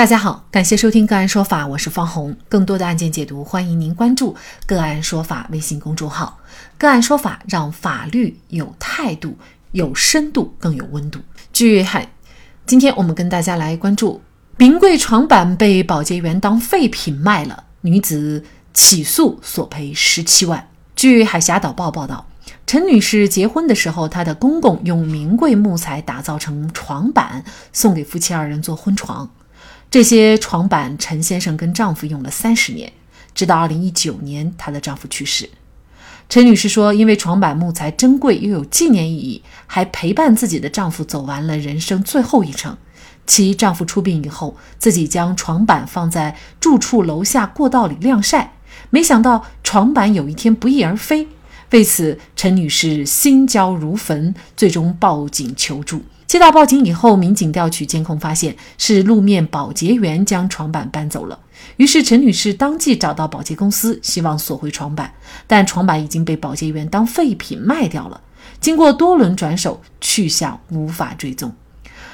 [0.00, 2.34] 大家好，感谢收听个案说法，我是方红。
[2.48, 4.34] 更多的案件解读，欢迎您关注
[4.64, 6.38] 个案说法微信公众号。
[6.78, 9.36] 个案说法让法律有态度、
[9.72, 11.20] 有深度、更有温度。
[11.52, 12.10] 据海，
[12.64, 14.22] 今天我们跟大家来关注
[14.56, 18.42] 名贵床板被保洁员当废品卖了，女子
[18.72, 20.66] 起诉索赔十七万。
[20.96, 22.26] 据海峡导报报道，
[22.66, 27.44] 陈女士结婚的时候，她的公公用名贵木材打造成床板，
[27.74, 29.28] 送给夫妻二人做婚床。
[29.90, 32.92] 这些床板，陈先生跟丈夫用了三十年，
[33.34, 35.50] 直到二零一九年，她的丈夫去世。
[36.28, 42.78] 陈女士说：“因为床板木材珍贵又有纪念意义，还陪伴自己的丈夫走完了人生最后一程。
[43.26, 48.52] 其丈夫出殡以后，自己将床板放在住处楼下过道里晾晒，
[48.90, 51.26] 没想到床板有一天不翼而飞。
[51.72, 61.36] 为此，陈女士心焦如焚，最终报警求助。”接到报警以后，民警调取监控，发现是路面保洁员将床板搬走了。
[61.76, 65.12] 于是陈女士当即找到保洁公司，希望索回床板，
[65.48, 68.20] 但床板已经被保洁员当废品卖掉了。
[68.60, 71.52] 经过多轮转手，去向无法追踪。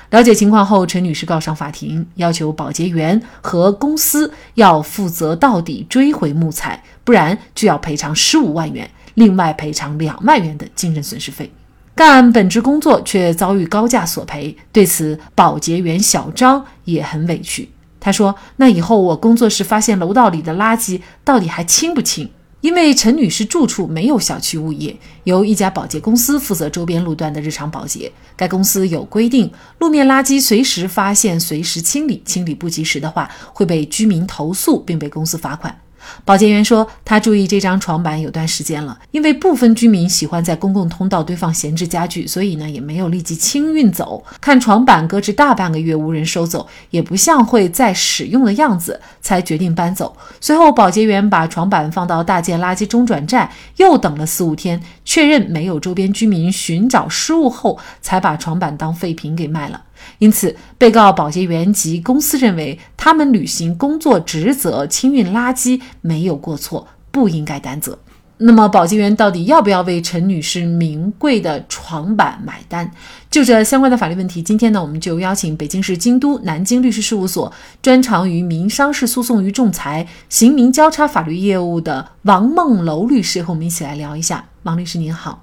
[0.08, 11.52] 了解情况后，陈女士告上法庭，要求保洁员和公司要负责到底，追回木材，不然就要赔偿十五万元，另外赔偿两万元的精神损失费。
[11.96, 17.70] 干本职工作却遭遇高价索赔，对此保洁员小张也很委屈。
[17.98, 22.28] 他说：“那以后我工作时发现楼道里的垃圾，到底还清不清？
[22.60, 28.12] 因为陈女士住处没有小区物业，由一家保洁公司负责周边路段的日常保洁。
[28.36, 35.80] 该公司有规定，路面垃圾随时发现，随时清理，清理不及时的话，会被居民投诉，并被公司罚款。”
[36.24, 44.24] 保洁员说，他注意这张床板有段时间了，因为部分居民喜欢在公共通道堆放闲置家具，所以呢也没有立即清运走。
[44.40, 50.16] 看床板搁置大半个月无人收走，也不像会再使用的样子，才决定搬走。
[50.40, 59.82] 随后，保洁员把床板放到大件垃圾中转站，又等了四五天，确认没有周边居民寻找失误后，才把床板当废品给卖了。
[60.18, 67.98] 因此，被告保洁员及公司认为他们履行工作职责、清运垃圾没有过错，不应该担责。
[68.38, 72.90] 那么，保洁员到底要不要为陈女士名贵的床板买单？
[73.30, 84.44] 就这相关的法律问题，今天呢，我们就邀请北京市京都南京律师事务所专长于民商事诉讼与仲裁、刑民交叉法律业务的王梦楼律师和我们一起来聊一下。
[84.64, 85.42] 王律师您好。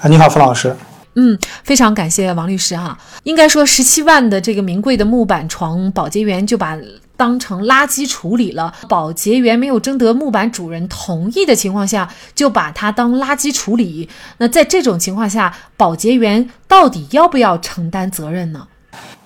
[0.00, 0.76] 啊，你好，付老师。
[1.14, 2.98] 嗯，非常感谢王律师哈。
[3.24, 6.78] 应该说，十七万的这个名贵的木板床，保洁员就把
[7.16, 8.72] 当成垃圾处理了。
[8.88, 14.08] 保洁员没有征得木板主人同意的情况下，就把它当垃圾处理。
[14.38, 18.68] 那在这种情况下，保洁员到底要不要承担责任呢？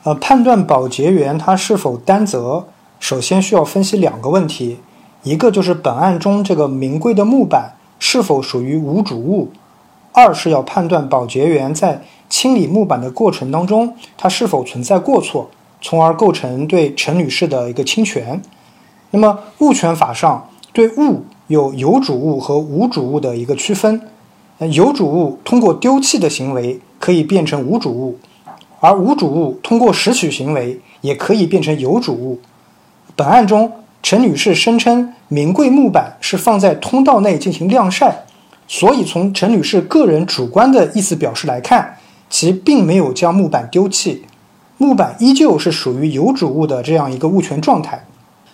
[0.02, 2.66] 呃，判断保洁员他是否担责，
[2.98, 4.80] 首先需要分析两个问题，
[5.22, 9.52] 一个就是本案中这个名贵的木板是否属于无主物。
[10.16, 12.00] 二是要判断保洁员在
[12.30, 15.50] 清理木板的过程当中，他是否存在过错，
[15.82, 18.40] 从而构成对陈女士的一个侵权。
[19.10, 24.00] 那么物权法上对物有有主物和无主物的一个区分，
[24.72, 28.18] 有主物通过丢弃的行为可以变成无主物，
[28.80, 32.40] 而无主物通过拾取行为也可以变成有主物。
[33.14, 33.70] 本案中，
[34.02, 38.22] 陈女士声称名贵木板是放在通道内进行晾晒。
[38.68, 44.24] 所以，从陈女士个人主观的意思表示来看，其并没有将木板丢弃，
[44.76, 48.04] 木板依旧是属于有主物的这样一个物权状态。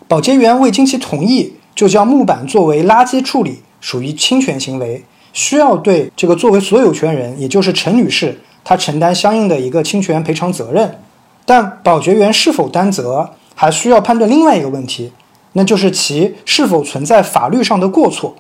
[0.06, 5.02] 保洁员未经其同意就将木板作为垃圾处理，属于侵权行为，
[5.32, 10.98] 需要对这个作为所有权人，也就是陈女士，她承担相应的一个侵权赔偿责任。
[11.46, 15.12] 但保洁员是否担责，还需要判断另外一个问题，
[15.54, 18.36] 那就是其是否存在法律上的过错。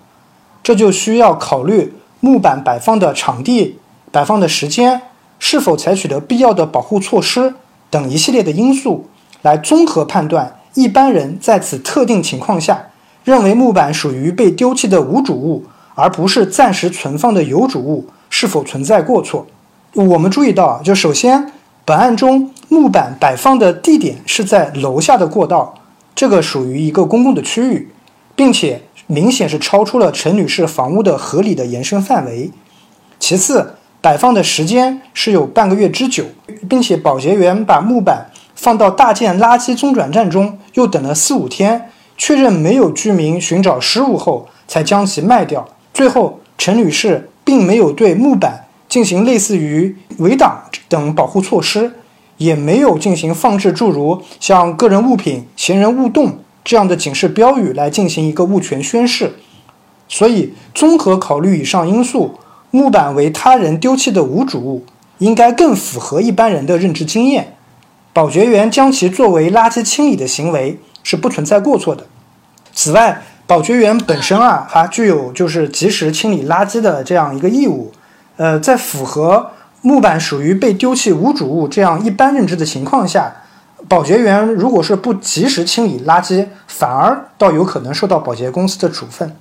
[0.62, 3.78] 这就需要考虑木板摆放的场地、
[4.12, 5.02] 摆放的时间，
[5.40, 7.54] 是否采取的必要的保护措施
[7.90, 9.08] 等一系列的因素，
[9.42, 12.90] 来综合判断一般人在此特定情况下
[13.24, 15.64] 认为木板属于被丢弃的无主物，
[15.96, 19.44] 而不是暂时存放的有主物，是否存在过错。
[19.94, 21.50] 我们注意到，就首先，
[21.84, 25.74] 本案中木板摆放的地点是在楼下的过道，
[26.14, 27.90] 这个属于一个公共的区域，
[28.36, 28.82] 并且。
[29.06, 32.50] 明显是超出了陈女士房屋的合理的延伸范围。
[33.18, 36.24] 其次，摆放的时间是有半个月之久，
[36.68, 45.68] 并且保洁员把木板放到大件垃圾中转站中，又等了四五天，确认没有居民寻找失物后，才将其卖掉。
[45.94, 51.92] 最后，陈女士并没有对木板进行类似于围挡等保护措施，
[52.38, 59.34] 也没有进行放置诸如像个人物品、行人勿动这样的警示标语来进行一个物权宣示。
[60.08, 62.38] 所以，综合考虑以上因素，
[62.70, 64.84] 木板为他人丢弃的无主物，
[65.18, 67.56] 应该更符合一般人的认知经验。
[68.12, 72.06] 保洁员将其作为垃圾清理的行为是不存在过错的。
[72.74, 77.90] 此外，保洁员本身啊，还具有就是及时清理垃圾的这样一个义务。
[78.36, 79.50] 呃，在符合
[79.80, 83.41] 木板属于被丢弃无主物这样一般认知的情况下，
[83.92, 89.36] 保洁员如果是不及时清理垃圾，反而倒有可能受到保洁公司的处分。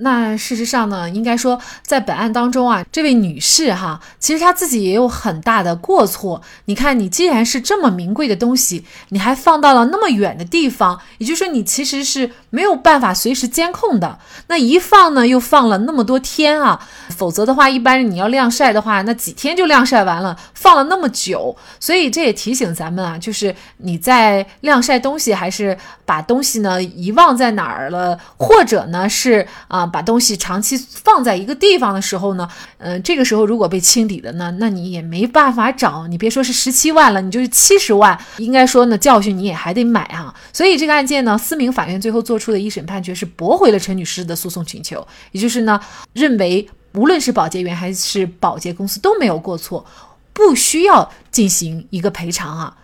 [0.00, 6.42] 那事实上呢，应该说，在本案当中啊，这位女士哈，其实她自己也有很大的过错。
[6.66, 14.18] 你看，你既然是这么名贵的东西，你还放到了那么远的地方，也就是说，你其实是没有办法随时监控的。
[14.48, 16.86] 那一放呢，又放了那么多天啊，
[17.16, 29.84] 否则的话，一般你要晾晒的话，那几天就晾晒完了，放了那么久，所以这也提醒咱们啊，就是你在晾晒东西，还是把东西呢遗忘在哪儿了，或者呢是啊。
[29.96, 36.06] 把东西长期放在一个地方的时候呢，呃，这个时候如果被清理了呢，那你也没办法找。
[36.06, 40.34] 你别说是十七万了，你就是七十万，应该说呢，教训你也还得买啊。
[40.52, 45.80] 所以这个案件呢，思明法院最后做出的一审判决是驳回了陈女士的诉讼请求，也就是呢，
[46.12, 49.84] 认为无论是保洁员还是保洁公司都没有过错，
[50.32, 52.76] 不需要进行一个赔偿啊。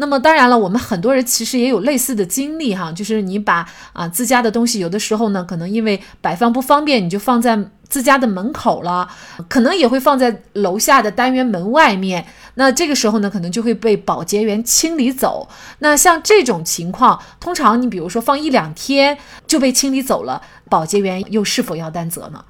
[0.00, 7.56] 那么当然了，我们很多人其实也有类似的经历哈，就是你把啊自家的东西，有的时候呢，可能因为摆放不方便，你就放在
[7.86, 9.06] 自家的门口了，
[9.46, 12.24] 可能也会放在楼下的单元门外面。
[12.54, 15.46] 那这个时候呢，可能就会被保洁员清理走。
[15.80, 22.44] 那像这种情况，通常你比如说放一两天就被清理走了，保洁员又是否要担责呢？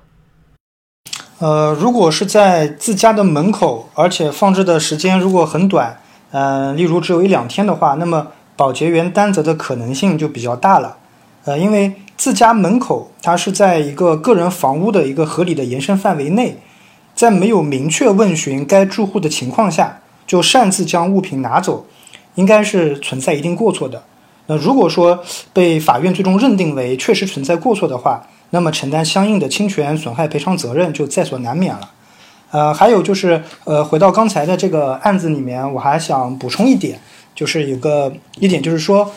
[1.41, 5.99] 呃，如果是在自家的门口，而且放置的时间如果很短。
[6.33, 10.97] 嗯，例如只有一两天的话，那么保洁员担责的可能性就比较大了。
[11.45, 16.59] 呃，因为自家门口它是在一个个人房屋的一个合理的延伸范围内，
[17.15, 21.87] 在没有明确问询该住户的情况下，就擅自将物品拿走，
[22.35, 24.03] 应该是存在一定过错的。
[24.47, 25.23] 那如果说
[25.53, 31.91] 被法院最终认定为确实存在过错的话，那么承担相应的侵权损害赔偿责任就在所难免了。
[32.51, 36.99] 呃，还有就是，呃，回到刚才的这个案子里面，我还想补充一点，
[37.35, 39.11] 就是有个一点就是说，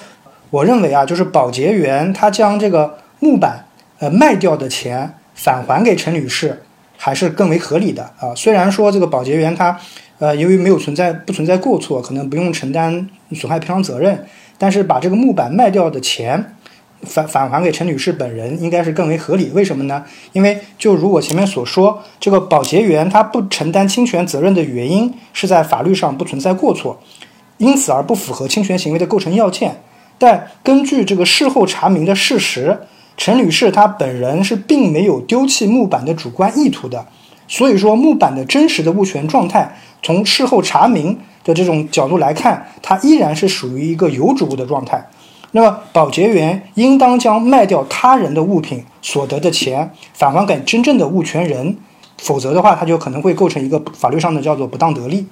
[0.51, 3.65] 我认为啊，就是保洁员他将这个木板
[4.00, 6.62] 呃卖掉的钱返还给陈女士，
[6.97, 8.35] 还是更为合理的啊。
[8.35, 9.80] 虽然说这个保洁员他
[10.19, 14.25] 呃由于没有存在不存在过错，可能不用承担损害赔偿责任，
[14.59, 16.56] 但是把这个木板卖掉的钱。
[17.06, 20.04] 返返还给陈女士本人应该是更为合理，为什么呢？
[20.32, 27.00] 因为就如我前面所说，这个保洁员他不承担侵权责任的原因是在法律上不存在过错，
[27.58, 29.82] 因此而不符合侵权行为的构成要件。
[30.18, 32.80] 但根据这个事后查明的事实，
[33.18, 37.06] 陈女士她本人是并没有丢弃木板的主观意图的，
[37.48, 45.06] 所以说木板的真实的物权状态，从事后查明的这种角度来看，它依然是属于一个有主物的状态。
[45.56, 51.78] 那么，保洁员应当将卖掉他人的物品所得的钱返还给真正的物权人，
[52.18, 55.28] 否则的话，他就可能会构成一个法律上的叫做不当得利。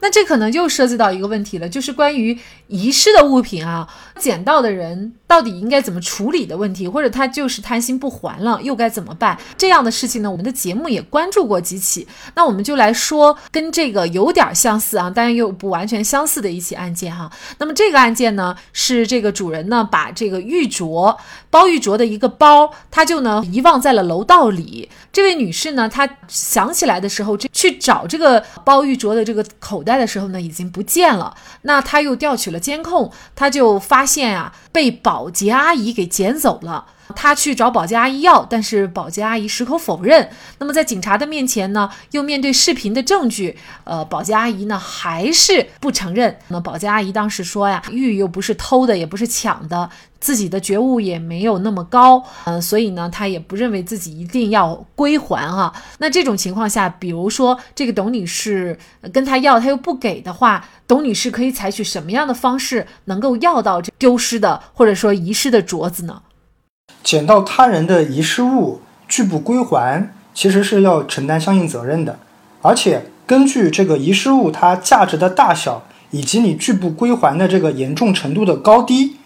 [0.00, 2.38] 那这可能又涉及到一个问题了，就是关于
[2.68, 3.88] 遗失的物品啊，
[4.18, 9.38] 捡到的人到底应该怎么处理的问题，或者他就是贪心不还了，又该怎么办？
[9.56, 12.06] 这样的事情呢，我们的节目也关注过几起。
[12.34, 17.30] 那我们就来说跟这个有点相似啊，但又不完全相似的一起案件哈。
[17.58, 21.16] 那么这个案件呢，是这个主人呢把这个玉镯
[21.50, 24.88] 包玉镯的一个包，他就呢遗忘在了楼道里。
[25.12, 31.36] 这位女士呢，她想起来的时候，这去找这个包玉镯的这个口口袋的时候呢，已经不见了。
[31.62, 36.86] 那她又调取了监控，她就发现啊，被保洁阿姨给捡走了。
[37.16, 40.30] 她去找保洁阿姨要，但是保洁阿姨矢口否认。
[40.58, 46.38] 那么在警察的面前呢，又面对视频的证据，呃，保洁阿姨呢还是不承认。
[46.48, 49.90] 那么保洁阿姨当时说呀，玉又不是偷的，也不是抢的。
[50.24, 55.70] 自己的觉悟也没有那么高，嗯，所以呢，他也不认为自己一定要归还哈。
[55.98, 58.78] 那这种情况下，比如说这个董女士
[59.12, 66.22] 跟他要，他又不给的话，董女士可以采取什么样的方式能够要到这丢失的或者说遗失的镯子呢？
[67.02, 72.18] 捡到他人的遗失物拒不归还，其实是要承担相应责任的，
[72.62, 79.16] 而且根据这个遗失物它价值的大小以及你拒不归还的这个严重程度的高低。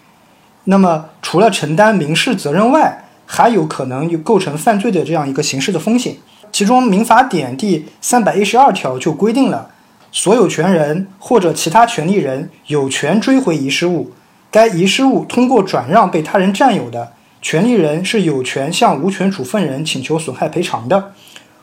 [0.71, 6.15] 那么，除了承担民事责任外，还有可能构成犯罪的这样一个刑事的风险。
[6.51, 9.71] 其中，《民法典》第三百一十二条就规定了，
[10.11, 14.11] 所有权人或者其他权利人有权追回遗失物，
[14.51, 21.13] 该遗失物通过转让被他人占有的，权利人是有权向无权处分人请求损害赔偿的，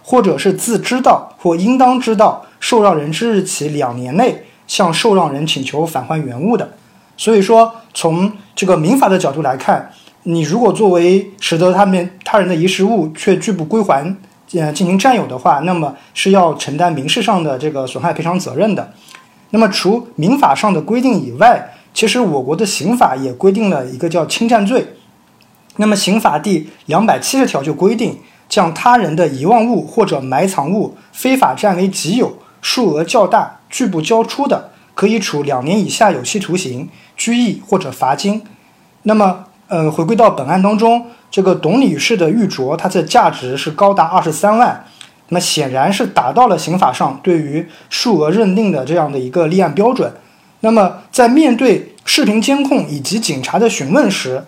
[0.02, 6.72] 或者是自知道或应当知道受让人之日起两年内向受让人请求返还原物的。
[7.16, 9.92] 所以说，从这个民法的角度来看，
[10.24, 14.16] 你如果作为使得他们他人的遗失物却拒不归还。
[14.52, 18.92] 呃，进行占有的话，那么是要承担民事上的这个损害赔偿责任的。
[19.50, 24.94] 那么除民法上的规定以外，其实我国的刑法也规定了一个叫侵占罪。
[25.78, 38.42] 那么刑法第两百七十条就规定，将他人的遗忘物或者埋藏物非法占为己有，数额较大，拒不交出的，可以处两年以下有期徒刑、拘役或者罚金。
[39.02, 41.06] 那么，呃，回归到本案当中。
[41.28, 44.84] 这个董女士的玉镯，它的价值是高达二十三万，
[45.28, 50.14] 那么显然是达到了刑法上对于数额认定的这样的一个立案标准。
[50.60, 54.44] 那么在面对视频监控以及警察的询问时，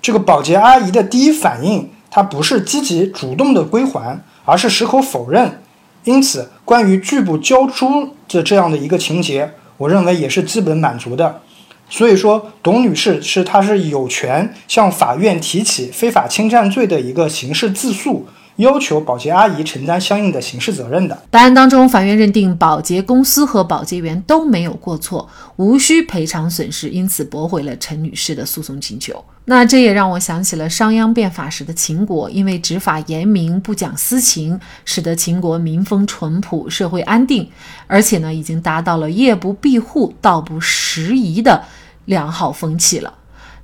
[0.00, 5.60] 这个保洁阿姨的第一反应，她不是积极主动的归还，而是矢口否认。
[6.04, 11.40] 因此，关于拒不交出的这样的一个情节，我认为也是基本满足的。
[11.90, 18.26] 所以说，董女士是她是有权向法院提起非法侵占罪的一个刑事自诉，
[18.60, 21.22] 要求保洁阿姨承担相应的刑事责任的。
[21.30, 29.24] 本案当中，法院认定保洁公司和保洁员都没有过错，无需赔偿损失，因此驳回了陈女士的诉讼请求。
[29.46, 37.50] 那这也让我想起了商鞅变法时的秦国，因为执法严明，不讲私情，使得秦国民风淳朴，社会安定，
[37.86, 41.64] 而且呢，已经达到了夜不闭户、道不拾遗的。
[42.06, 43.14] 良好风气了，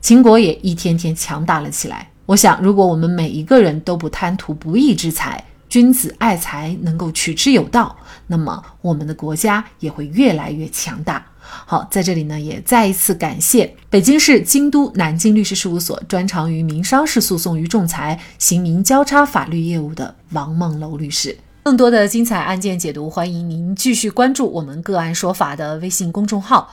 [0.00, 2.10] 秦国也一天天强大了起来。
[2.26, 11.24] 我想，如果我们每一个人都不贪图不义之财，君子爱财，能够取之有道，那么我们的国家也会越来越强大。
[11.40, 21.38] 好，在这里呢，也再一次感谢北京市京都南京律师事务所专长于民商事诉讼与仲裁、刑民交叉法律业务的王梦楼律师。
[21.62, 26.72] 更多的精彩案件解读，欢迎您继续关注我们个案说法的微信公众号。